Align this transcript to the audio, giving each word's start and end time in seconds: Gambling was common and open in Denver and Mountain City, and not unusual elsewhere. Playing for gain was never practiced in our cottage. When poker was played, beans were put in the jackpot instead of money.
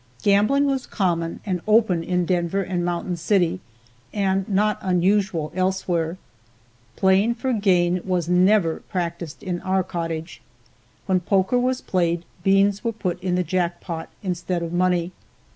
Gambling 0.23 0.65
was 0.65 0.87
common 0.87 1.41
and 1.45 1.61
open 1.67 2.01
in 2.03 2.25
Denver 2.25 2.63
and 2.63 2.83
Mountain 2.83 3.17
City, 3.17 3.59
and 4.11 4.49
not 4.49 4.79
unusual 4.81 5.51
elsewhere. 5.53 6.17
Playing 6.95 7.35
for 7.35 7.53
gain 7.53 8.01
was 8.03 8.27
never 8.27 8.79
practiced 8.89 9.43
in 9.43 9.61
our 9.61 9.83
cottage. 9.83 10.41
When 11.05 11.19
poker 11.19 11.59
was 11.59 11.81
played, 11.81 12.25
beans 12.41 12.83
were 12.83 12.93
put 12.93 13.21
in 13.21 13.35
the 13.35 13.43
jackpot 13.43 14.09
instead 14.23 14.63
of 14.63 14.73
money. 14.73 15.11